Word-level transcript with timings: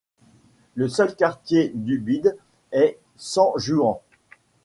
Le 0.73 0.89
seul 0.89 1.15
quartier 1.15 1.71
d'Ubide 1.75 2.35
est 2.71 2.97
San 3.17 3.51
Juan. 3.57 3.97